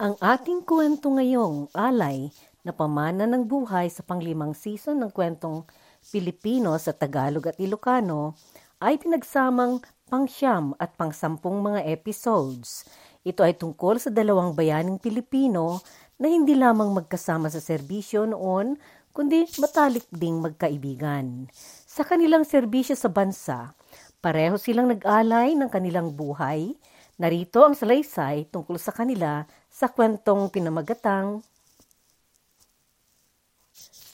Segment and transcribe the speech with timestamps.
[0.00, 2.32] Ang ating kwento ngayong alay
[2.64, 5.68] na pamana ng buhay sa panglimang season ng kwentong
[6.08, 8.32] Pilipino sa Tagalog at Ilocano
[8.80, 12.88] ay pinagsamang pangsyam at pangsampung mga episodes.
[13.28, 15.84] Ito ay tungkol sa dalawang bayaning Pilipino
[16.16, 18.80] na hindi lamang magkasama sa serbisyo noon,
[19.12, 21.44] kundi matalik ding magkaibigan.
[21.84, 23.76] Sa kanilang serbisyo sa bansa,
[24.24, 26.72] pareho silang nag-alay ng kanilang buhay.
[27.20, 29.44] Narito ang salaysay tungkol sa kanila
[29.80, 31.40] sa kwentong pinamagatang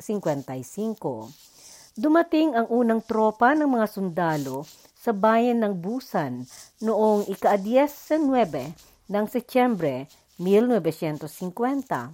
[1.97, 4.61] Dumating ang unang tropa ng mga sundalo
[4.93, 6.45] sa bayan ng Busan
[6.85, 8.29] noong ika-19
[9.09, 10.05] ng Setyembre
[10.37, 12.13] 1950.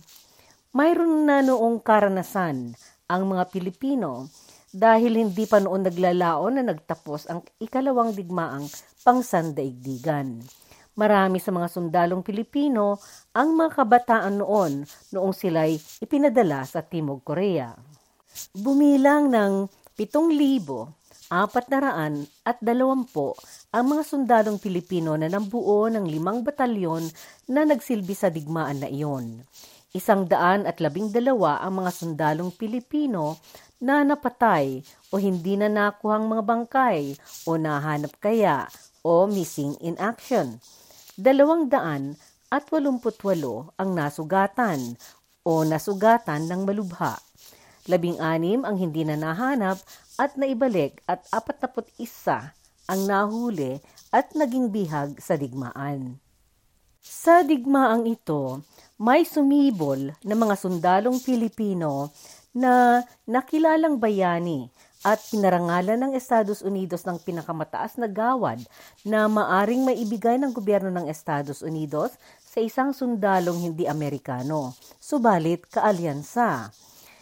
[0.71, 2.71] Mayroon na noong karanasan
[3.11, 4.31] ang mga Pilipino
[4.71, 8.63] dahil hindi pa noon naglalaon na nagtapos ang ikalawang digmaang
[9.03, 10.39] pangsandaigdigan.
[10.99, 12.99] Marami sa mga sundalong Pilipino
[13.31, 14.83] ang mga kabataan noon
[15.15, 17.71] noong sila'y ipinadala sa Timog Korea.
[18.51, 21.31] Bumilang ng 7,400
[22.43, 23.15] at 20
[23.71, 27.07] ang mga sundalong Pilipino na nambuo ng limang batalyon
[27.47, 29.47] na nagsilbi sa digmaan na iyon.
[29.95, 33.39] Isang daan at labing dalawa ang mga sundalong Pilipino
[33.79, 37.15] na napatay o hindi na nakuhang mga bangkay
[37.47, 38.67] o nahanap kaya
[38.99, 40.59] o missing in action
[41.19, 42.15] dalawang daan
[42.47, 44.95] at walumputwalo ang nasugatan
[45.43, 47.19] o nasugatan ng malubha.
[47.91, 49.83] Labing-anim ang hindi na nahanap
[50.15, 52.55] at naibalik at apatnapot isa
[52.87, 56.17] ang nahuli at naging bihag sa digmaan.
[56.99, 58.63] Sa digmaang ito,
[58.99, 62.11] may sumibol na mga sundalong Pilipino
[62.51, 64.67] na nakilalang bayani
[65.03, 68.59] at pinarangalan ng Estados Unidos ng pinakamataas na gawad
[69.07, 76.67] na maaring maibigay ng gobyerno ng Estados Unidos sa isang sundalong hindi Amerikano, subalit kaalyansa.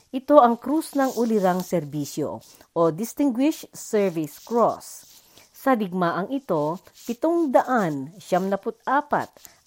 [0.09, 2.41] Ito ang Krus ng Ulirang Serbisyo
[2.73, 5.03] o Distinguished Service Cross.
[5.51, 8.17] Sa digmaang ito, 774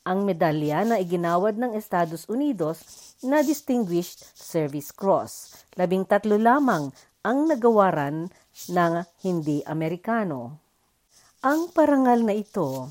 [0.00, 2.80] ang medalya na iginawad ng Estados Unidos
[3.20, 5.60] na Distinguished Service Cross.
[5.76, 6.88] Labing tatlo lamang
[7.20, 8.32] ang nagawaran
[8.72, 10.56] ng hindi Amerikano.
[11.44, 12.88] Ang parangal na ito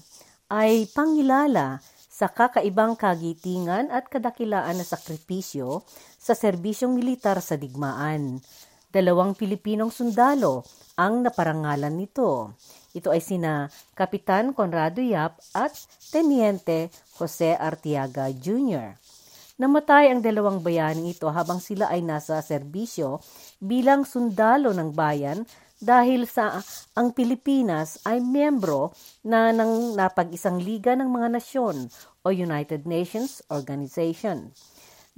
[0.49, 5.81] ay pangilala sa kakaibang kagitingan at kadakilaan na sakripisyo
[6.17, 8.41] sa serbisyong militar sa digmaan.
[8.89, 10.65] Dalawang Pilipinong sundalo
[10.97, 12.57] ang naparangalan nito.
[12.93, 15.73] Ito ay sina Kapitan Conrado Yap at
[16.09, 16.89] Teniente
[17.21, 18.97] Jose Artiaga Jr.
[19.59, 23.19] Namatay ang dalawang bayaning ito habang sila ay nasa serbisyo
[23.59, 25.43] bilang sundalo ng bayan
[25.83, 26.63] dahil sa
[26.95, 31.91] ang Pilipinas ay miyembro na ng napag-isang liga ng mga nasyon
[32.23, 34.55] o United Nations Organization.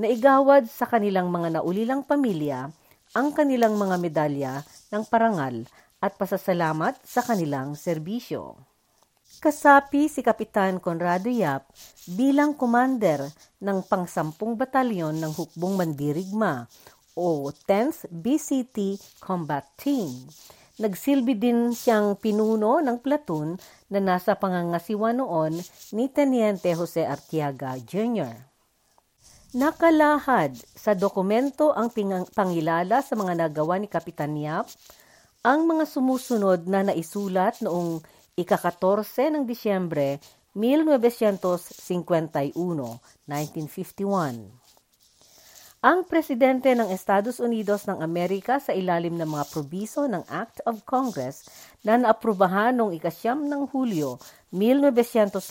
[0.02, 2.66] Naigawad sa kanilang mga naulilang pamilya
[3.14, 4.54] ang kanilang mga medalya
[4.90, 5.70] ng parangal
[6.02, 8.71] at pasasalamat sa kanilang serbisyo.
[9.42, 11.66] Kasapi si Kapitan Conrado Yap
[12.14, 13.26] bilang commander
[13.58, 16.70] ng pangsampung batalyon ng Hukbong Mandirigma
[17.18, 20.30] o 10th BCT Combat Team.
[20.78, 23.58] Nagsilbi din siyang pinuno ng platoon
[23.90, 25.58] na nasa pangangasiwa noon
[25.98, 28.38] ni Teniente Jose Artiaga Jr.
[29.58, 31.90] Nakalahad sa dokumento ang
[32.30, 34.70] pangilala sa mga nagawa ni Kapitan Yap,
[35.42, 40.24] ang mga sumusunod na naisulat noong ika-14 ng Disyembre
[40.56, 42.56] 1951,
[43.28, 44.62] 1951.
[45.82, 50.86] Ang presidente ng Estados Unidos ng Amerika sa ilalim ng mga probiso ng Act of
[50.86, 51.50] Congress
[51.82, 54.22] na naaprubahan noong ikasyam ng Hulyo
[54.54, 55.42] 1918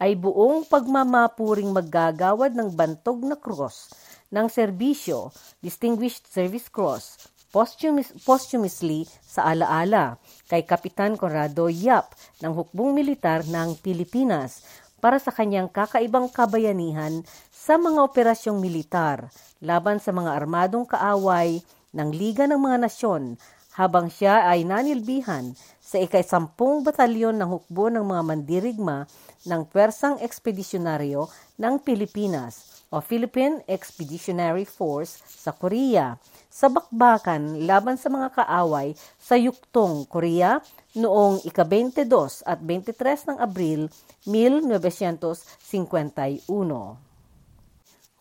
[0.00, 3.92] ay buong pagmamapuring maggagawad ng bantog na cross
[4.32, 5.28] ng serbisyo,
[5.60, 10.16] Distinguished Service Cross, posthumus, posthumously sa alaala
[10.48, 14.64] kay Kapitan Conrado Yap ng Hukbong Militar ng Pilipinas
[15.04, 17.20] para sa kanyang kakaibang kabayanihan
[17.52, 19.28] sa mga operasyong militar
[19.60, 21.60] laban sa mga armadong kaaway
[21.92, 23.36] ng Liga ng Mga Nasyon
[23.76, 29.04] habang siya ay nanilbihan sa ikaisampung batalyon ng hukbo ng mga mandirigma
[29.44, 31.28] ng Pwersang Ekspedisyonaryo
[31.60, 36.20] ng Pilipinas o Philippine Expeditionary Force sa Korea
[36.52, 40.60] sa bakbakan laban sa mga kaaway sa Yuktong, Korea
[40.92, 43.88] noong ika-22 at 23 ng Abril
[44.28, 46.44] 1951.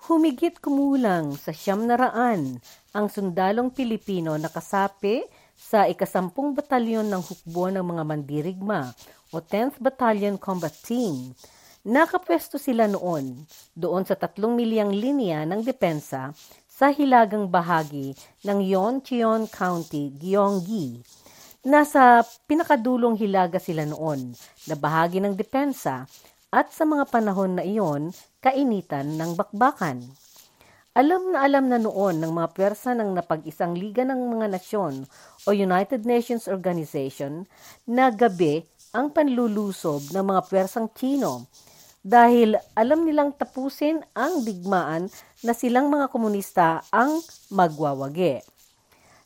[0.08, 2.64] Humigit kumulang sa siyam na raan
[2.96, 5.22] ang sundalong Pilipino na kasapi
[5.54, 8.90] sa ikasampung batalyon ng hukbo ng mga mandirigma
[9.30, 11.38] o 10th Battalion Combat Team.
[11.82, 13.42] Nakapwesto sila noon
[13.74, 16.30] doon sa tatlong milyang linya ng depensa
[16.70, 18.14] sa hilagang bahagi
[18.46, 21.02] ng Yeoncheon County, Gyeonggi.
[21.66, 24.30] Nasa pinakadulong hilaga sila noon
[24.70, 26.06] na bahagi ng depensa
[26.54, 28.14] at sa mga panahon na iyon,
[28.46, 30.06] kainitan ng bakbakan.
[30.94, 35.10] Alam na alam na noon ng mga pwersa ng napag-isang Liga ng Mga Nasyon
[35.48, 37.50] o United Nations Organization
[37.90, 38.62] na gabi
[38.94, 41.50] ang panlulusob ng mga pwersang Chino
[42.02, 45.10] dahil alam nilang tapusin ang digmaan
[45.46, 47.22] na silang mga komunista ang
[47.54, 48.42] magwawagi.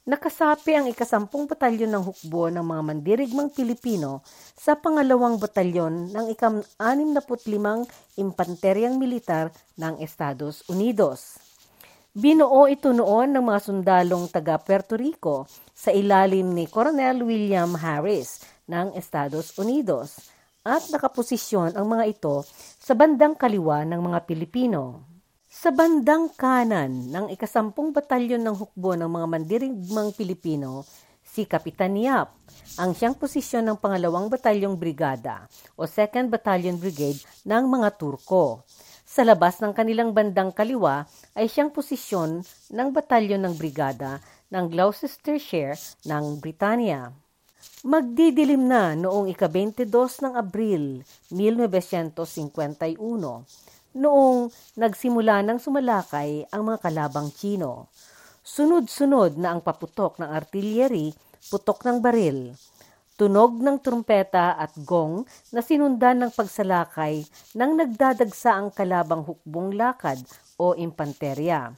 [0.05, 4.21] Nakasapi ang ikasampung batalyon ng hukbo ng mga mandirigmang Pilipino
[4.53, 7.89] sa pangalawang batalyon ng ikam-65
[8.21, 9.49] Impanteryang Militar
[9.81, 11.41] ng Estados Unidos.
[12.13, 18.45] Binuo ito noon ng mga sundalong taga Puerto Rico sa ilalim ni Colonel William Harris
[18.69, 20.34] ng Estados Unidos
[20.65, 22.41] at nakaposisyon ang mga ito
[22.81, 25.05] sa bandang kaliwa ng mga Pilipino.
[25.45, 30.81] Sa bandang kanan ng ikasampung batalyon ng hukbo ng mga mandirigmang Pilipino,
[31.21, 32.33] si Kapitan Yap,
[32.81, 35.45] ang siyang posisyon ng pangalawang batalyong brigada
[35.77, 38.65] o 2nd Battalion Brigade ng mga Turko
[39.05, 41.05] sa labas ng kanilang bandang kaliwa
[41.37, 42.41] ay siyang posisyon
[42.73, 44.17] ng batalyon ng brigada
[44.49, 45.77] ng Gloucestershire
[46.09, 47.24] ng Britanya.
[47.85, 52.97] Magdidilim na noong ika-22 ng Abril 1951
[53.95, 57.87] noong nagsimula ng sumalakay ang mga kalabang Chino.
[58.41, 61.15] Sunod-sunod na ang paputok ng artillery,
[61.47, 62.53] putok ng baril,
[63.15, 65.23] tunog ng trumpeta at gong
[65.55, 67.23] na sinundan ng pagsalakay
[67.55, 70.19] nang nagdadagsa ang kalabang hukbong lakad
[70.59, 71.71] o impanterya.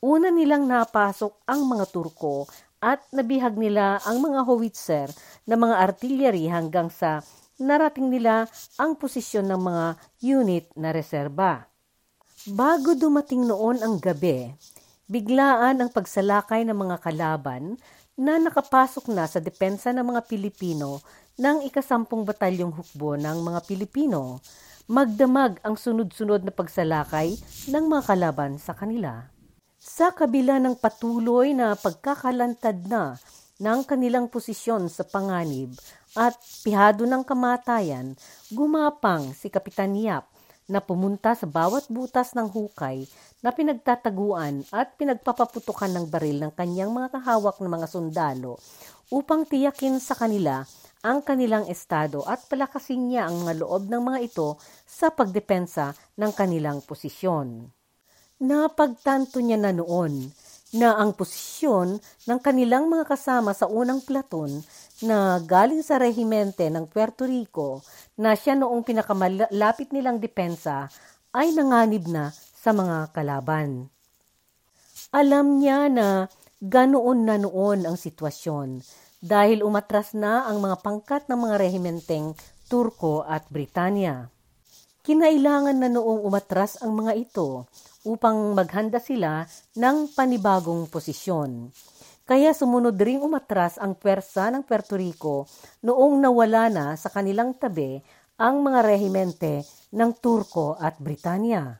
[0.00, 2.48] Una nilang napasok ang mga Turko
[2.80, 5.08] at nabihag nila ang mga howitzer
[5.44, 7.20] na mga artillery hanggang sa
[7.60, 8.48] narating nila
[8.80, 9.86] ang posisyon ng mga
[10.24, 11.68] unit na reserba.
[12.48, 14.48] Bago dumating noon ang gabi,
[15.04, 17.76] biglaan ang pagsalakay ng mga kalaban
[18.16, 21.04] na nakapasok na sa depensa ng mga Pilipino
[21.36, 24.40] ng ikasampung batalyong hukbo ng mga Pilipino.
[24.88, 27.36] Magdamag ang sunod-sunod na pagsalakay
[27.68, 29.28] ng mga kalaban sa kanila.
[29.80, 33.16] Sa kabila ng patuloy na pagkakalantad na
[33.56, 35.72] ng kanilang posisyon sa panganib
[36.12, 38.12] at pihado ng kamatayan,
[38.52, 40.28] gumapang si Kapitan Yap
[40.68, 43.08] na pumunta sa bawat butas ng hukay
[43.40, 48.60] na pinagtataguan at pinagpapaputukan ng baril ng kanyang mga kahawak na mga sundalo
[49.08, 50.68] upang tiyakin sa kanila
[51.00, 56.36] ang kanilang estado at palakasin niya ang mga loob ng mga ito sa pagdepensa ng
[56.36, 57.79] kanilang posisyon.
[58.40, 60.32] Napagtanto niya na noon
[60.72, 64.64] na ang posisyon ng kanilang mga kasama sa unang platon
[65.04, 67.84] na galing sa rehimente ng Puerto Rico
[68.16, 70.88] na siya noong pinakamalapit nilang depensa
[71.36, 73.92] ay nanganib na sa mga kalaban.
[75.12, 76.24] Alam niya na
[76.64, 78.80] ganoon na noon ang sitwasyon
[79.20, 82.32] dahil umatras na ang mga pangkat ng mga rehimenteng
[82.72, 84.32] Turko at Britanya.
[85.04, 87.68] Kinailangan na noong umatras ang mga ito
[88.04, 89.44] upang maghanda sila
[89.76, 91.68] ng panibagong posisyon.
[92.24, 95.50] Kaya sumunod ring umatras ang pwersa ng Puerto Rico
[95.82, 97.98] noong nawala na sa kanilang tabi
[98.40, 101.76] ang mga rehimente ng Turko at Britanya.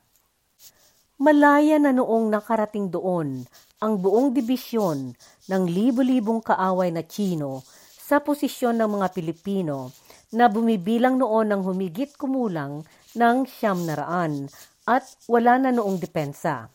[1.20, 3.44] Malaya na noong nakarating doon
[3.80, 5.14] ang buong dibisyon
[5.48, 7.64] ng libo-libong kaaway na Chino
[7.96, 9.94] sa posisyon ng mga Pilipino
[10.34, 12.84] na bumibilang noon ng humigit kumulang
[13.16, 14.50] ng siyam na raan
[14.90, 16.66] at wala na noong depensa.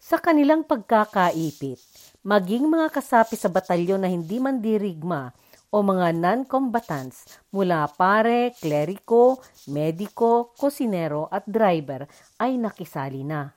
[0.00, 1.76] Sa kanilang pagkakaipit,
[2.24, 5.36] maging mga kasapi sa batalyon na hindi man dirigma
[5.68, 12.08] o mga non-combatants mula pare, kleriko, mediko, kusinero at driver
[12.40, 13.52] ay nakisali na.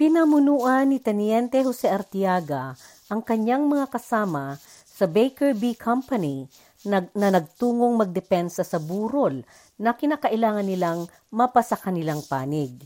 [0.00, 2.72] Pinamunuan ni Teniente Jose Artiaga
[3.10, 4.56] ang kanyang mga kasama
[5.00, 5.72] sa Baker B.
[5.80, 6.44] Company
[6.84, 9.40] na, na nagtungong magdepensa sa burol
[9.80, 12.84] na kinakailangan nilang mapasa kanilang panig.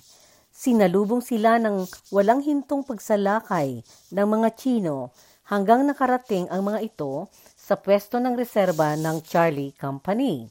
[0.55, 1.83] Sinalubong sila ng
[2.15, 3.83] walang hintong pagsalakay
[4.15, 5.11] ng mga Chino
[5.51, 7.27] hanggang nakarating ang mga ito
[7.59, 10.47] sa pwesto ng reserba ng Charlie Company.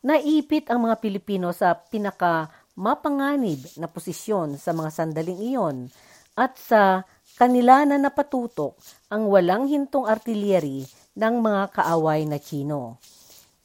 [0.00, 5.76] Naipit ang mga Pilipino sa pinaka mapanganib na posisyon sa mga sandaling iyon
[6.40, 7.04] at sa
[7.36, 8.80] kanila na napatutok
[9.12, 12.96] ang walang hintong artillery ng mga kaaway na Chino.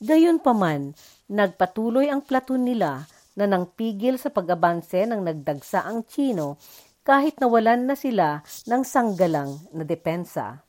[0.03, 0.91] Gayunpaman,
[1.31, 3.07] nagpatuloy ang platoon nila
[3.39, 6.59] na nang pigil sa pag-abanse ng nagdagsa ang Chino
[7.01, 10.59] kahit nawalan na sila ng sanggalang na depensa.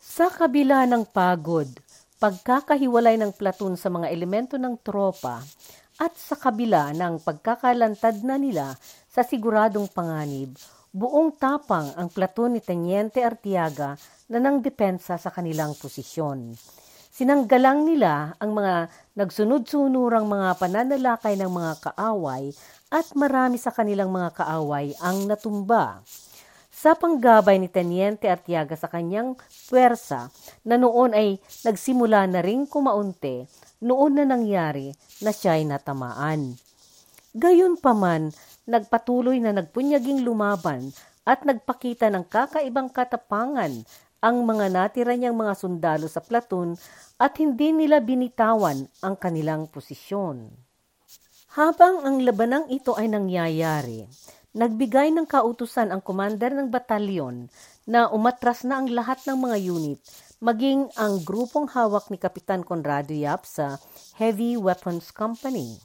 [0.00, 1.68] Sa kabila ng pagod,
[2.18, 5.44] pagkakahiwalay ng platoon sa mga elemento ng tropa,
[5.94, 8.74] at sa kabila ng pagkakalantad na nila
[9.06, 10.58] sa siguradong panganib,
[10.94, 13.98] buong tapang ang platon ni Teniente Artiaga
[14.30, 16.54] na nang depensa sa kanilang posisyon.
[17.10, 22.54] Sinanggalang nila ang mga nagsunod-sunurang mga pananalakay ng mga kaaway
[22.94, 25.98] at marami sa kanilang mga kaaway ang natumba.
[26.70, 29.34] Sa panggabay ni Teniente Artiaga sa kanyang
[29.66, 30.30] puwersa
[30.66, 33.46] na noon ay nagsimula na ring kumaunti,
[33.82, 36.58] noon na nangyari na siya'y natamaan.
[37.34, 38.30] Gayon pa man,
[38.64, 40.92] nagpatuloy na nagpunyaging lumaban
[41.24, 43.84] at nagpakita ng kakaibang katapangan
[44.24, 46.76] ang mga natira niyang mga sundalo sa platoon
[47.20, 50.48] at hindi nila binitawan ang kanilang posisyon.
[51.54, 54.08] Habang ang labanang ito ay nangyayari,
[54.56, 57.52] nagbigay ng kautusan ang commander ng batalyon
[57.84, 60.00] na umatras na ang lahat ng mga unit
[60.44, 63.80] maging ang grupong hawak ni Kapitan Conrado Yap sa
[64.20, 65.80] Heavy Weapons Company.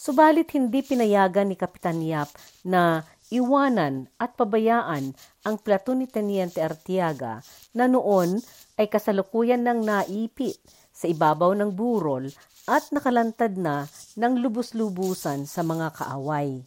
[0.00, 2.32] Subalit hindi pinayagan ni Kapitan Yap
[2.64, 5.12] na iwanan at pabayaan
[5.44, 7.44] ang platoon ni Teniente Artiaga
[7.76, 8.40] na noon
[8.80, 10.56] ay kasalukuyan ng naipit
[10.88, 12.32] sa ibabaw ng burol
[12.64, 16.64] at nakalantad na ng lubos-lubusan sa mga kaaway.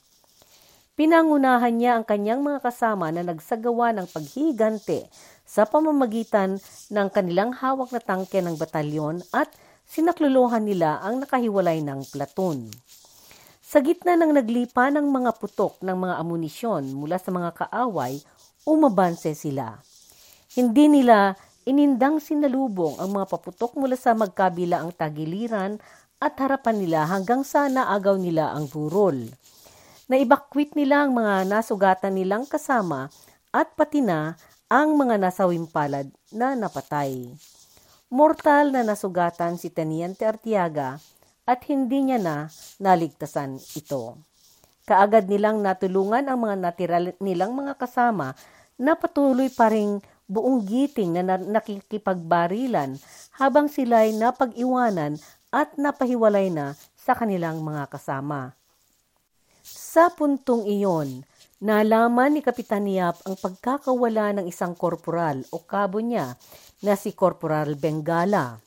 [0.94, 5.10] Pinangunahan niya ang kanyang mga kasama na nagsagawa ng paghigante
[5.42, 6.62] sa pamamagitan
[6.94, 9.50] ng kanilang hawak na tangke ng batalyon at
[9.90, 12.70] sinakluluhan nila ang nakahiwalay ng platoon.
[13.74, 18.22] Sa gitna ng naglipa ng mga putok ng mga amunisyon mula sa mga kaaway,
[18.70, 19.82] umabanse sila.
[20.54, 21.34] Hindi nila
[21.66, 25.82] inindang sinalubong ang mga paputok mula sa magkabila ang tagiliran
[26.22, 29.18] at harapan nila hanggang sa naagaw nila ang burol.
[30.06, 33.10] Naibakwit nila ang mga nasugatan nilang kasama
[33.50, 34.38] at pati na
[34.70, 37.26] ang mga nasawing palad na napatay.
[38.14, 41.02] Mortal na nasugatan si Teniente Artiaga
[41.44, 42.36] at hindi niya na
[42.80, 44.20] naligtasan ito.
[44.84, 48.36] Kaagad nilang natulungan ang mga natira nilang mga kasama
[48.76, 53.00] na patuloy pa ring buong giting na nakikipagbarilan
[53.40, 55.20] habang sila'y napag-iwanan
[55.54, 58.56] at napahiwalay na sa kanilang mga kasama.
[59.64, 61.24] Sa puntong iyon,
[61.64, 66.36] Nalaman ni Kapitan Yap ang pagkakawala ng isang korporal o kabo niya
[66.84, 68.60] na si Korporal Bengala.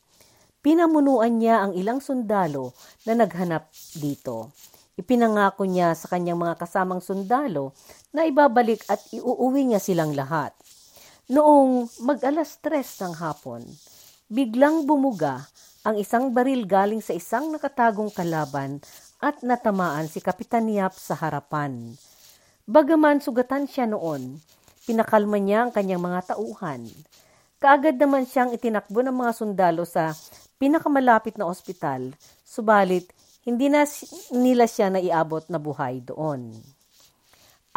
[0.66, 2.74] Pinamunuan niya ang ilang sundalo
[3.06, 3.70] na naghanap
[4.02, 4.50] dito.
[4.98, 7.70] Ipinangako niya sa kanyang mga kasamang sundalo
[8.10, 10.50] na ibabalik at iuuwi niya silang lahat.
[11.30, 13.62] Noong mag-alas tres ng hapon,
[14.26, 15.46] biglang bumuga
[15.86, 18.82] ang isang baril galing sa isang nakatagong kalaban
[19.22, 21.94] at natamaan si Kapitan Yap sa harapan.
[22.66, 24.42] Bagaman sugatan siya noon,
[24.82, 26.90] pinakalma niya ang kanyang mga tauhan.
[27.62, 30.10] Kaagad naman siyang itinakbo ng mga sundalo sa
[30.56, 32.12] pinakamalapit na ospital,
[32.44, 33.08] subalit
[33.46, 33.86] hindi na
[34.34, 36.50] nila siya naiabot na buhay doon.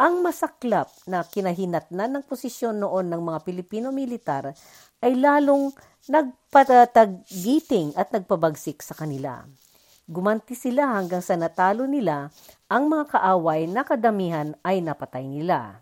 [0.00, 4.56] Ang masaklap na kinahinatnan ng posisyon noon ng mga Pilipino militar
[5.04, 5.70] ay lalong
[6.08, 9.44] nagpatatagiting at nagpabagsik sa kanila.
[10.10, 12.32] Gumanti sila hanggang sa natalo nila
[12.66, 15.78] ang mga kaaway na kadamihan ay napatay nila.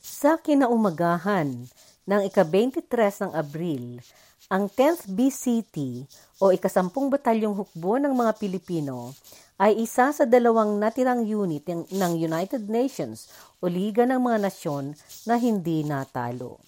[0.00, 1.68] Sa kinaumagahan
[2.08, 2.88] ng ika-23
[3.28, 4.00] ng Abril,
[4.48, 6.08] ang 10th BCT
[6.40, 9.12] o ikasampung batalyong hukbo ng mga Pilipino
[9.60, 13.28] ay isa sa dalawang natirang unit ng United Nations
[13.60, 14.96] o Liga ng mga Nasyon
[15.28, 16.64] na hindi natalo.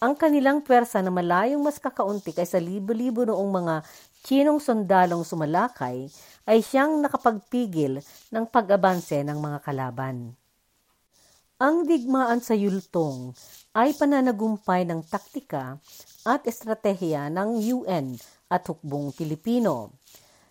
[0.00, 3.74] Ang kanilang pwersa na malayong mas kakaunti kaysa libo-libo noong mga
[4.24, 6.08] Chinong sundalong sumalakay
[6.48, 8.00] ay siyang nakapagpigil
[8.32, 10.32] ng pag-abanse ng mga kalaban.
[11.60, 13.36] Ang digmaan sa yultong
[13.76, 15.76] ay pananagumpay ng taktika
[16.24, 18.16] at estratehiya ng UN
[18.50, 19.94] at hukbong Pilipino.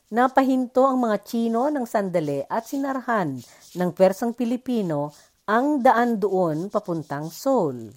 [0.09, 3.37] Napahinto ang mga Chino ng sandali at sinarhan
[3.77, 5.13] ng persang Pilipino
[5.45, 7.93] ang daan doon papuntang Seoul.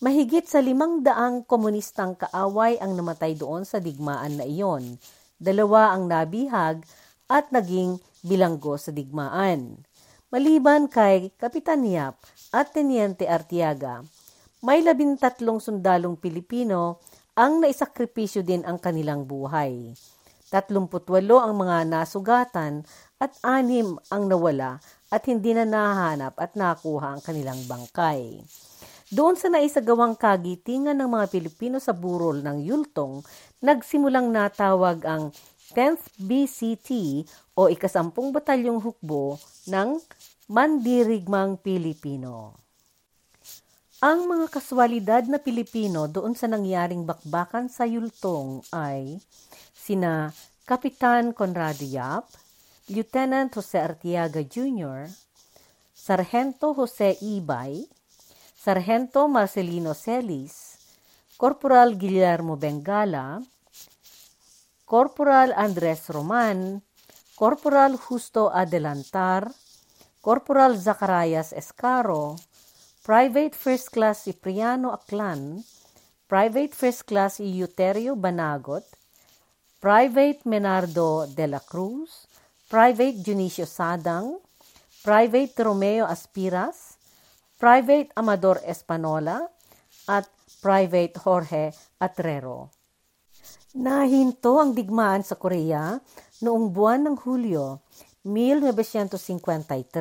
[0.00, 4.96] Mahigit sa limang daang komunistang kaaway ang namatay doon sa digmaan na iyon.
[5.36, 6.84] Dalawa ang nabihag
[7.28, 9.84] at naging bilanggo sa digmaan.
[10.32, 12.18] Maliban kay Kapitan Yap
[12.50, 14.02] at Teniente Artiaga,
[14.64, 16.96] may labintatlong sundalong Pilipino
[17.36, 19.92] ang naisakripisyo din ang kanilang buhay.
[20.48, 20.88] 38
[21.36, 22.80] ang mga nasugatan
[23.20, 24.80] at anim ang nawala
[25.12, 28.40] at hindi na nahanap at nakuha ang kanilang bangkay.
[29.12, 33.20] Doon sa naisagawang kagitingan ng mga Pilipino sa burol ng Yultong,
[33.60, 35.28] nagsimulang natawag ang
[35.76, 36.88] 10th BCT
[37.52, 39.36] o ikasampung batalyong hukbo
[39.68, 40.00] ng
[40.48, 42.63] Mandirigmang Pilipino.
[44.04, 49.16] Ang mga kaswalidad na Pilipino doon sa nangyaring bakbakan sa Yultong ay
[49.72, 50.28] sina
[50.68, 52.28] Kapitan Conrado Yap,
[52.92, 55.08] Lieutenant Jose Artiaga Jr.,
[55.96, 57.80] Sargento Jose Ibay,
[58.52, 60.76] Sargento Marcelino Celis,
[61.40, 63.40] Corporal Guillermo Bengala,
[64.84, 66.76] Corporal Andres Roman,
[67.40, 69.48] Corporal Justo Adelantar,
[70.20, 72.36] Corporal Zacarias Escaro,
[73.04, 75.60] Private First Class Cipriano Aclan,
[76.24, 78.80] Private First Class Euterio Banagot,
[79.76, 82.24] Private Menardo de la Cruz,
[82.64, 84.40] Private Junicio Sadang,
[85.04, 86.96] Private Romeo Aspiras,
[87.60, 89.52] Private Amador Espanola,
[90.08, 90.24] at
[90.64, 92.72] Private Jorge Atrero.
[93.84, 95.92] Nahinto ang digmaan sa Korea
[96.40, 97.84] noong buwan ng Hulyo
[98.24, 99.92] 1953.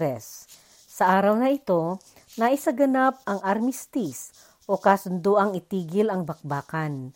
[0.88, 2.00] Sa araw na ito,
[2.38, 4.34] naisaganap ang armistice
[4.66, 7.12] o kasunduang itigil ang bakbakan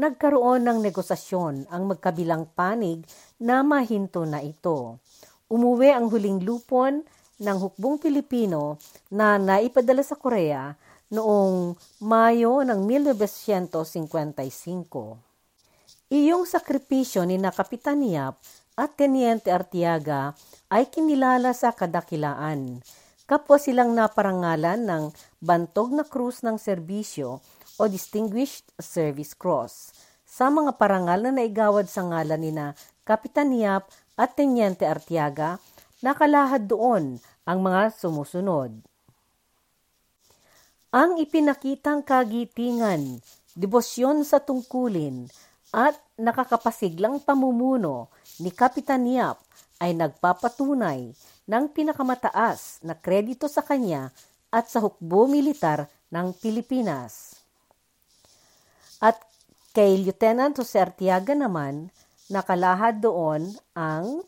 [0.00, 3.02] nagkaroon ng negosasyon ang magkabilang panig
[3.42, 5.02] na mahinto na ito.
[5.50, 7.02] Umuwi ang huling lupon
[7.42, 8.78] ng hukbong Pilipino
[9.10, 10.70] na naipadala sa Korea
[11.10, 11.74] noong
[12.06, 15.18] Mayo ng 1955.
[16.10, 18.38] Iyong sakripisyo ni na Kapitan Yap
[18.78, 20.38] at Teniente Artiaga
[20.70, 22.78] ay kinilala sa kadakilaan.
[23.30, 25.04] Kapwa silang naparangalan ng
[25.38, 27.38] bantog na krus ng serbisyo
[27.78, 29.94] o Distinguished Service Cross
[30.26, 32.74] sa mga parangal na naigawad sa ngalan ni na
[33.06, 33.86] Kapitan Yap
[34.18, 35.62] at Tenyente Artiaga,
[36.02, 38.74] nakalahad doon ang mga sumusunod.
[40.90, 43.22] Ang ipinakitang kagitingan,
[43.54, 45.30] debosyon sa tungkulin,
[45.70, 48.10] at nakakapasiglang pamumuno
[48.42, 49.38] ni Kapitan Yap
[49.78, 51.14] ay nagpapatunay
[51.50, 54.14] ng pinakamataas na kredito sa kanya
[54.54, 57.42] at sa hukbo militar ng Pilipinas.
[59.02, 59.18] At
[59.74, 61.90] kay Lieutenant Jose Artiaga naman,
[62.30, 64.22] nakalahad doon ang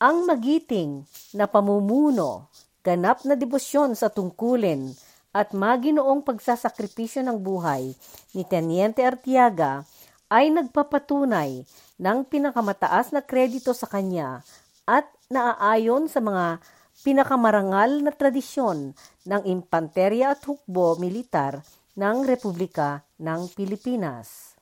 [0.00, 1.04] ang magiting
[1.36, 2.48] na pamumuno,
[2.80, 4.96] ganap na debosyon sa tungkulin
[5.36, 7.92] at maginoong pagsasakripisyo ng buhay
[8.32, 9.84] ni Teniente Artiaga
[10.32, 11.68] ay nagpapatunay
[12.00, 14.40] ng pinakamataas na kredito sa kanya
[14.88, 16.58] at naaayon sa mga
[17.06, 21.62] pinakamarangal na tradisyon ng impanterya at hukbo militar
[21.94, 24.58] ng Republika ng Pilipinas.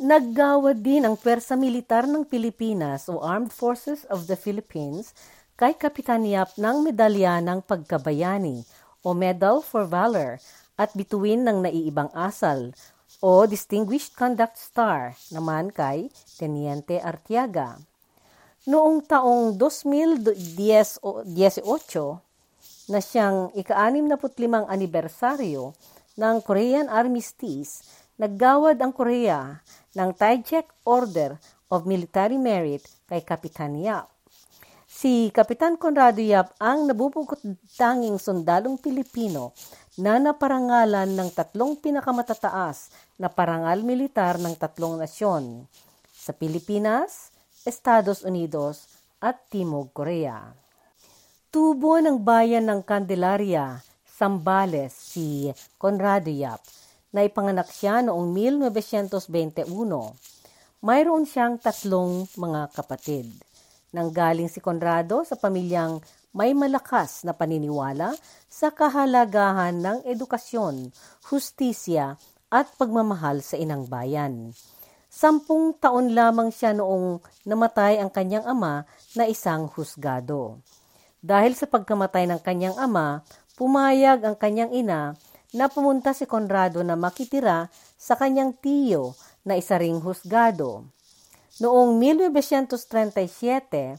[0.00, 5.12] Naggawad din ang pwersa militar ng Pilipinas o Armed Forces of the Philippines
[5.60, 8.64] kay Kapitan Yap ng medalya ng pagkabayani
[9.04, 10.40] o Medal for Valor
[10.80, 12.72] at bituin ng naiibang asal
[13.20, 16.08] o Distinguished Conduct Star naman kay
[16.40, 17.89] Teniente Artiaga.
[18.70, 20.30] Noong taong 2018
[22.86, 25.74] na siyang ika-65 anibersaryo
[26.14, 27.82] ng Korean Armistice,
[28.14, 29.58] naggawad ang Korea
[29.98, 31.34] ng Taijek Order
[31.66, 34.06] of Military Merit kay Kapitan Yap.
[34.86, 37.42] Si Kapitan Conrado Yap ang nabubukot
[37.74, 39.50] tanging sundalong Pilipino
[39.98, 45.66] na naparangalan ng tatlong pinakamatataas na parangal militar ng tatlong nasyon
[46.14, 47.29] sa Pilipinas,
[47.70, 48.90] Estados Unidos
[49.22, 50.50] at Timog Korea.
[51.54, 55.46] Tubo ng bayan ng Candelaria, Sambales si
[55.78, 56.58] Conrado Yap
[57.14, 58.34] na ipanganak siya noong
[58.66, 59.70] 1921.
[60.82, 63.30] Mayroon siyang tatlong mga kapatid.
[63.94, 66.02] Nanggaling si Conrado sa pamilyang
[66.34, 68.14] may malakas na paniniwala
[68.46, 70.94] sa kahalagahan ng edukasyon,
[71.30, 72.18] hustisya
[72.50, 74.54] at pagmamahal sa inang bayan.
[75.10, 78.86] Sampung taon lamang siya noong namatay ang kanyang ama
[79.18, 80.62] na isang husgado.
[81.18, 83.26] Dahil sa pagkamatay ng kanyang ama,
[83.58, 85.18] pumayag ang kanyang ina
[85.50, 87.66] na pumunta si Conrado na makitira
[87.98, 90.86] sa kanyang tiyo na isa ring husgado.
[91.58, 93.98] Noong 1937,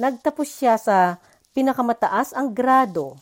[0.00, 1.20] nagtapos siya sa
[1.52, 3.20] pinakamataas ang grado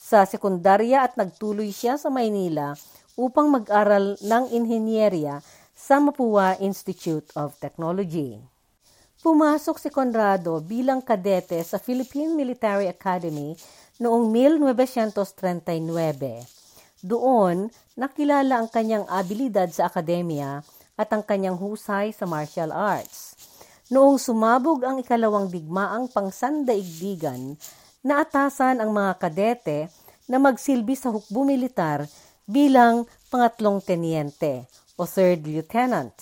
[0.00, 2.72] sa sekundarya at nagtuloy siya sa Maynila
[3.20, 5.44] upang mag-aral ng inhinyerya
[5.90, 8.38] sa Mapua Institute of Technology.
[9.26, 13.58] Pumasok si Conrado bilang kadete sa Philippine Military Academy
[13.98, 17.02] noong 1939.
[17.02, 20.62] Doon, nakilala ang kanyang abilidad sa akademya
[20.94, 23.34] at ang kanyang husay sa martial arts.
[23.90, 27.58] Noong sumabog ang ikalawang digmaang pangsandaigdigan,
[28.06, 29.90] naatasan ang mga kadete
[30.30, 32.06] na magsilbi sa hukbo militar
[32.46, 36.12] bilang pangatlong tenyente o third lieutenant.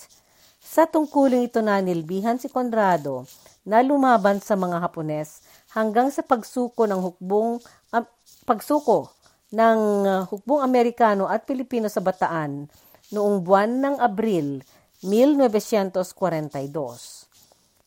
[0.63, 3.27] Sa tungkuling ito na nilbihan si Conrado
[3.67, 5.43] na lumaban sa mga Hapones
[5.75, 7.59] hanggang sa pagsuko ng hukbong
[7.91, 8.07] uh,
[8.47, 9.11] pagsuko
[9.51, 12.71] ng uh, hukbong Amerikano at Pilipino sa Bataan
[13.11, 14.63] noong buwan ng Abril
[15.03, 17.27] 1942.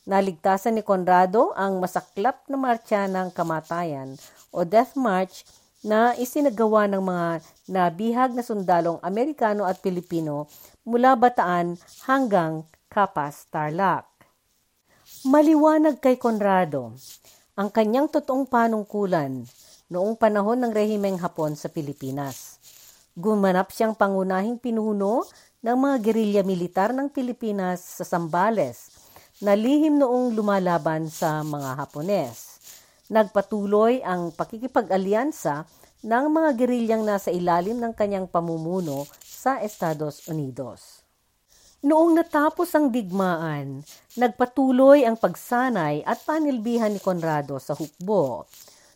[0.03, 4.19] Naligtasan ni Conrado ang masaklap na marcha ng kamatayan
[4.51, 5.47] o Death March
[5.83, 7.27] na isinagawa ng mga
[7.71, 10.47] nabihag na sundalong Amerikano at Pilipino
[10.83, 11.79] mula Bataan
[12.11, 14.07] hanggang Kapas, Tarlac.
[15.23, 16.99] Maliwanag kay Conrado
[17.55, 19.47] ang kanyang totoong panungkulan
[19.87, 22.59] noong panahon ng rehimeng Hapon sa Pilipinas.
[23.15, 25.23] Gumanap siyang pangunahing pinuno
[25.63, 28.91] ng mga gerilya militar ng Pilipinas sa Sambales
[29.39, 32.59] na lihim noong lumalaban sa mga Hapones.
[33.13, 35.69] Nagpatuloy ang pakikipag-alyansa
[36.03, 41.07] ng mga gerilyang nasa ilalim ng kanyang pamumuno sa Estados Unidos.
[41.83, 43.87] Noong natapos ang digmaan,
[44.19, 48.47] nagpatuloy ang pagsanay at panilbihan ni Conrado sa hukbo.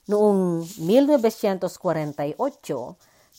[0.07, 2.35] Noong 1948,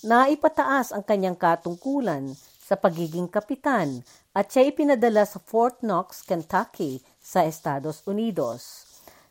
[0.03, 4.03] na ipataas ang kanyang katungkulan sa pagiging kapitan
[4.35, 8.86] at siya ipinadala sa Fort Knox, Kentucky sa Estados Unidos.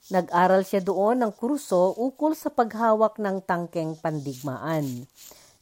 [0.07, 5.11] Nag-aral siya doon ng kurso ukol sa paghawak ng tangkeng pandigmaan.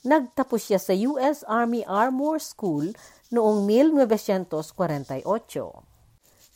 [0.04, 1.48] Nagtapos siya sa U.S.
[1.48, 2.92] Army Armor School
[3.32, 5.24] noong 1948.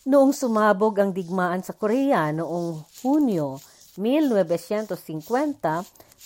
[0.04, 3.56] Noong sumabog ang digmaan sa Korea noong Hunyo
[3.96, 5.00] 1950,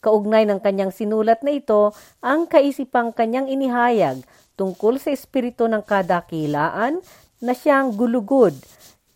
[0.04, 4.22] Kaugnay ng kanyang sinulat na ito ang kaisipang kanyang inihayag
[4.58, 7.02] tungkol sa espiritu ng kadakilaan
[7.38, 8.54] na siyang gulugod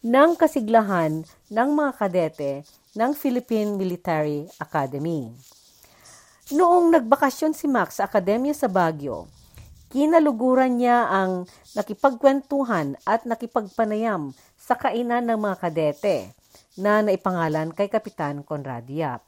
[0.02, 2.52] ng kasiglahan ng mga kadete
[2.98, 5.30] ng Philippine Military Academy.
[6.52, 9.32] Noong nagbakasyon si Max sa akademya sa Baguio,
[9.92, 16.32] Kinaluguran niya ang nakipagkwentuhan at nakipagpanayam sa kainan ng mga kadete
[16.80, 19.20] na naipangalan kay Kapitan Conrad Yap.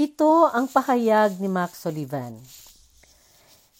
[0.00, 2.40] Ito ang pahayag ni Max Sullivan.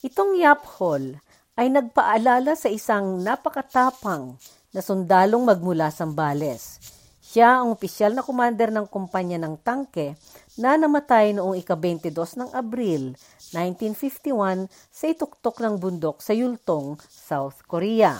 [0.04, 1.16] Itong Yap Hall
[1.56, 4.36] ay nagpaalala sa isang napakatapang
[4.76, 6.76] na sundalong magmula sa Zambales.
[7.24, 10.12] Siya ang opisyal na commander ng kumpanya ng tangke
[10.56, 13.12] na namatay noong ika-22 ng Abril
[13.52, 18.16] 1951 sa ituktok ng bundok sa Yultong, South Korea.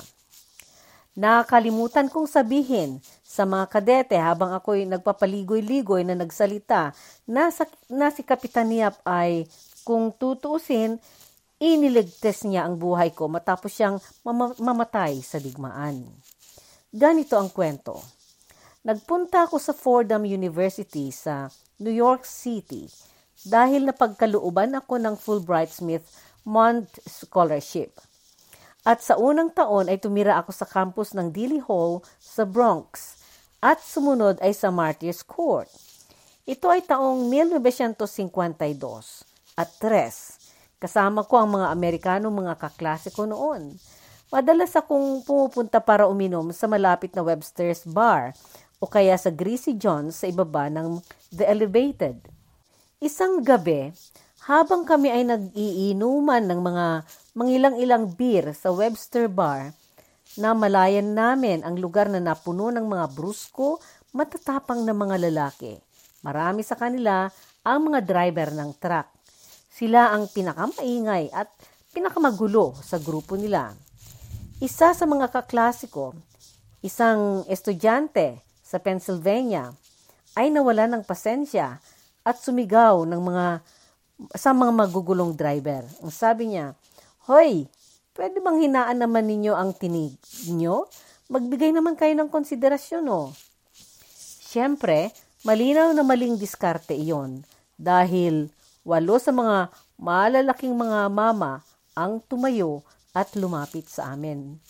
[1.16, 6.92] Nakakalimutan kong sabihin sa mga kadete habang ako'y nagpapaligoy-ligoy na nagsalita
[7.24, 9.48] na, sa, na si Kapitan Yap ay
[9.84, 11.00] kung tutuusin
[11.56, 13.96] Iniligtas niya ang buhay ko matapos siyang
[14.28, 16.04] mam- mamatay sa digmaan.
[16.92, 17.96] Ganito ang kwento.
[18.84, 22.88] Nagpunta ako sa Fordham University sa New York City
[23.44, 26.08] dahil napagkalooban ako ng Fulbright Smith
[26.46, 28.00] Mont Scholarship.
[28.86, 33.18] At sa unang taon ay tumira ako sa campus ng Dilly Hall sa Bronx
[33.58, 35.66] at sumunod ay sa Martyrs Court.
[36.46, 37.98] Ito ay taong 1952
[39.58, 43.80] at 3 Kasama ko ang mga Amerikano mga kaklase ko noon.
[44.28, 48.36] Madalas akong pumupunta para uminom sa malapit na Webster's Bar
[48.80, 51.00] o kaya sa Greasy John's sa ibaba ng
[51.32, 52.20] The Elevated.
[53.00, 53.92] Isang gabi,
[54.46, 56.86] habang kami ay nag-iinuman ng mga
[57.34, 59.74] mangilang-ilang beer sa Webster Bar,
[60.36, 63.80] na malayan namin ang lugar na napuno ng mga brusko,
[64.12, 65.80] matatapang na mga lalaki.
[66.20, 67.26] Marami sa kanila
[67.64, 69.08] ang mga driver ng truck.
[69.72, 71.48] Sila ang pinakamaingay at
[71.92, 73.72] pinakamagulo sa grupo nila.
[74.60, 76.16] Isa sa mga kaklasiko,
[76.84, 78.45] isang estudyante
[78.76, 79.72] sa Pennsylvania,
[80.36, 81.80] ay nawala ng pasensya
[82.20, 83.46] at sumigaw ng mga
[84.36, 85.88] sa mga magugulong driver.
[86.04, 86.76] Ang sabi niya,
[87.24, 87.64] Hoy,
[88.12, 90.20] pwede bang hinaan naman ninyo ang tinig
[90.52, 90.84] nyo?
[91.32, 93.32] Magbigay naman kayo ng konsiderasyon, oh.
[94.44, 95.08] Siyempre,
[95.48, 97.44] malinaw na maling diskarte iyon
[97.80, 98.52] dahil
[98.86, 101.58] Walo sa mga malalaking mga mama
[101.98, 104.62] ang tumayo at lumapit sa amin.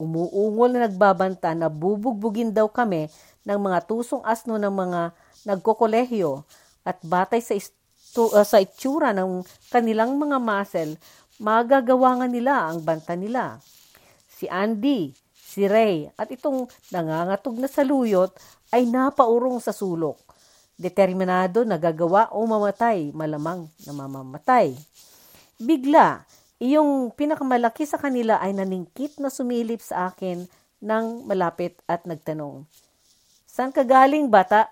[0.00, 3.12] Umuungol na nagbabanta na bubugbugin daw kami
[3.48, 5.00] ng mga tusong asno ng mga
[5.48, 6.44] nagkokolehyo
[6.84, 9.40] at batay sa, istu, uh, sa itsura ng
[9.72, 11.00] kanilang mga muscle,
[11.40, 13.56] magagawa nga nila ang banta nila.
[14.28, 18.36] Si Andy, si Ray at itong nangangatog na saluyot
[18.68, 20.28] ay napaurong sa sulok
[20.78, 24.78] determinado na gagawa o mamatay, malamang na mamamatay.
[25.58, 26.22] Bigla,
[26.62, 30.46] iyong pinakamalaki sa kanila ay naningkit na sumilip sa akin
[30.78, 32.62] ng malapit at nagtanong,
[33.58, 34.70] Saan ka galing, bata?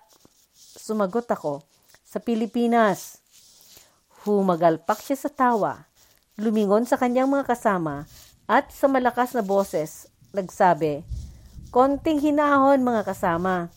[0.54, 1.58] Sumagot ako,
[2.06, 3.18] sa Pilipinas.
[4.22, 5.90] Humagalpak siya sa tawa,
[6.38, 8.06] lumingon sa kanyang mga kasama,
[8.46, 11.02] at sa malakas na boses, nagsabi,
[11.74, 13.74] Konting hinahon mga kasama.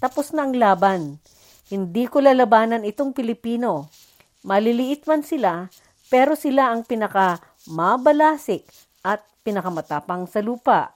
[0.00, 1.20] Tapos na ang laban.
[1.68, 3.92] Hindi ko lalabanan itong Pilipino.
[4.40, 5.68] Maliliit man sila,
[6.08, 8.64] pero sila ang pinaka mabalasik
[9.04, 10.95] at pinakamatapang sa lupa.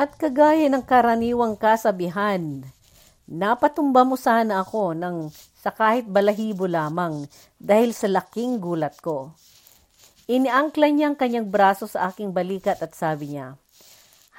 [0.00, 2.64] At kagaya ng karaniwang kasabihan,
[3.28, 5.28] napatumba mo sana ako ng
[5.60, 7.28] sa kahit balahibo lamang
[7.60, 9.36] dahil sa laking gulat ko.
[10.24, 13.60] Iniangkla niya ang kanyang braso sa aking balikat at sabi niya,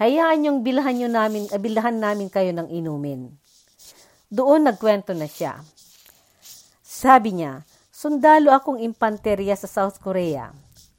[0.01, 3.29] Hayaan niyong bilhan, niyo namin, bilhan namin kayo ng inumin.
[4.33, 5.61] Doon nagkwento na siya.
[6.81, 7.61] Sabi niya,
[7.93, 10.49] sundalo akong impanterya sa South Korea.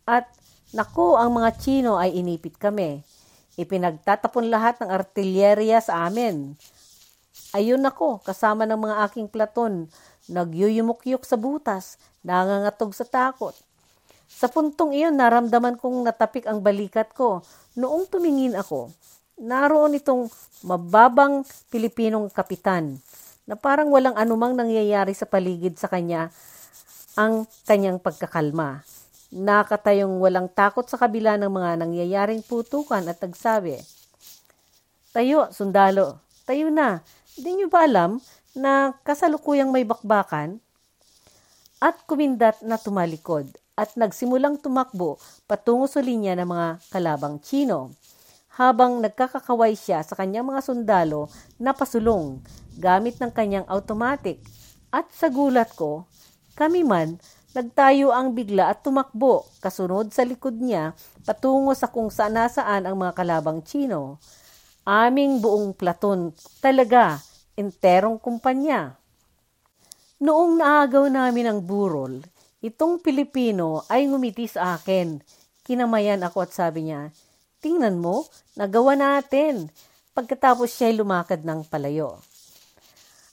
[0.07, 0.31] At
[0.71, 3.03] naku, ang mga Chino ay inipit kami.
[3.61, 6.57] Ipinagtatapon lahat ng artilyerya sa amin.
[7.53, 9.93] Ayun ako, kasama ng mga aking platon,
[10.29, 13.53] nagyuyumukyuk sa butas, nangangatog sa takot.
[14.33, 17.45] Sa puntong iyon, naramdaman kong natapik ang balikat ko.
[17.77, 18.89] Noong tumingin ako,
[19.37, 20.33] naroon itong
[20.65, 22.97] mababang Pilipinong kapitan
[23.45, 26.33] na parang walang anumang nangyayari sa paligid sa kanya
[27.19, 28.81] ang kanyang pagkakalma.
[29.33, 33.81] Nakatayong walang takot sa kabila ng mga nangyayaring putukan at nagsabi,
[35.17, 37.01] Tayo, sundalo, tayo na.
[37.33, 38.21] Hindi niyo ba alam
[38.53, 40.61] na kasalukuyang may bakbakan?
[41.81, 45.17] At kumindat na tumalikod at nagsimulang tumakbo
[45.49, 47.97] patungo sa linya ng mga kalabang Chino
[48.53, 52.45] habang nagkakakaway siya sa kanyang mga sundalo na pasulong
[52.77, 54.45] gamit ng kanyang automatic.
[54.93, 56.05] At sa gulat ko,
[56.53, 57.17] kami man,
[57.53, 62.97] nagtayo ang bigla at tumakbo kasunod sa likod niya patungo sa kung saan nasaan ang
[62.97, 64.21] mga kalabang Chino.
[64.83, 67.23] Aming buong platon, talaga,
[67.55, 68.99] enterong kumpanya.
[70.19, 72.19] Noong naagaw namin ang burol,
[72.59, 75.23] itong Pilipino ay ngumiti sa akin.
[75.63, 77.15] Kinamayan ako at sabi niya,
[77.63, 78.27] Tingnan mo,
[78.59, 79.71] nagawa natin.
[80.19, 82.19] Pagkatapos siya lumakad ng palayo.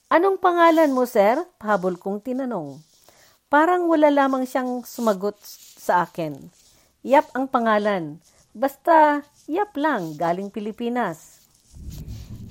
[0.06, 1.42] Anong pangalan mo, sir?
[1.58, 2.89] Pahabol kong tinanong.
[3.50, 5.34] Parang wala lamang siyang sumagot
[5.74, 6.38] sa akin.
[7.02, 8.22] Yap ang pangalan.
[8.54, 11.42] Basta, yap lang, galing Pilipinas.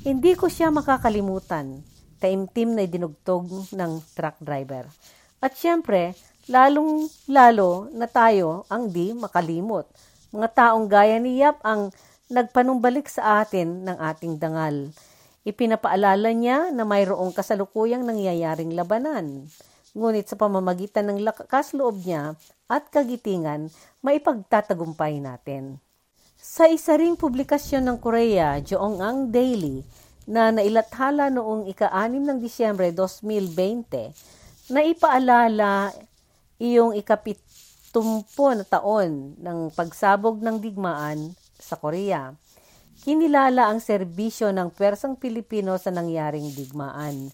[0.04, 1.80] Hindi ko siya makakalimutan.
[2.20, 4.92] Taimtim na dinugtog ng truck driver.
[5.40, 6.20] At siyempre,
[6.52, 9.88] lalong lalo na tayo ang di makalimot.
[10.36, 11.96] Mga taong gaya ni Yap ang
[12.28, 14.92] nagpanumbalik sa atin ng ating dangal.
[15.48, 19.48] Ipinapaalala niya na mayroong kasalukuyang nangyayaring labanan.
[19.98, 22.38] Ngunit sa pamamagitan ng lakas loob niya
[22.70, 23.74] at kagitingan,
[24.06, 25.82] maipagtatagumpay natin.
[26.40, 29.82] Sa isa ring publikasyon ng Korea, Joong Daily,
[30.30, 35.90] na nailathala noong ika-6 ng Disyembre 2020, na ipaalala
[36.62, 42.38] iyong ikapitumpo na taon ng pagsabog ng digmaan sa Korea
[43.00, 47.32] kinilala ang serbisyo ng Pwersang Pilipino sa nangyaring digmaan.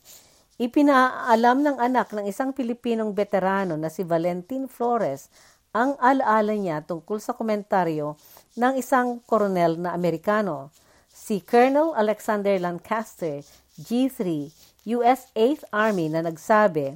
[0.55, 5.27] Ipinaalam ng anak ng isang Pilipinong veterano na si Valentin Flores
[5.75, 8.15] ang alaala niya tungkol sa komentaryo
[8.55, 10.71] ng isang koronel na Amerikano,
[11.11, 13.43] si Colonel Alexander Lancaster,
[13.75, 14.47] G3,
[14.95, 16.95] US 8th Army na nagsabi,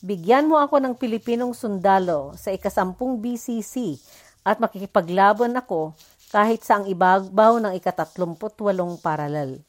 [0.00, 4.00] Bigyan mo ako ng Pilipinong sundalo sa ikasampung BCC
[4.48, 5.92] at makikipaglaban ako
[6.32, 9.67] kahit sa ang ibabaw ng ikatatlumputwalong paralel.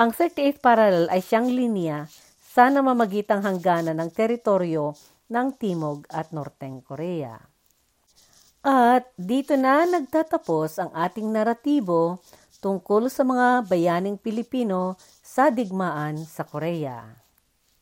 [0.00, 2.08] Ang 38th parallel ay siyang linya
[2.40, 4.96] sa namamagitang hangganan ng teritoryo
[5.28, 7.36] ng Timog at Norteng Korea.
[8.64, 12.24] At dito na nagtatapos ang ating naratibo
[12.64, 17.19] tungkol sa mga bayaning Pilipino sa digmaan sa Korea.